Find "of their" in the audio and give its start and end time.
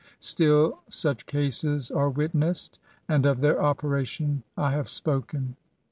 3.23-3.61